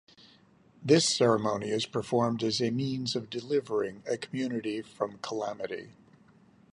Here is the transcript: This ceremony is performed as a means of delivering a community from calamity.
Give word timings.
This 0.83 1.05
ceremony 1.15 1.69
is 1.69 1.85
performed 1.85 2.41
as 2.43 2.59
a 2.59 2.71
means 2.71 3.15
of 3.15 3.29
delivering 3.29 4.01
a 4.07 4.17
community 4.17 4.81
from 4.81 5.19
calamity. 5.19 5.91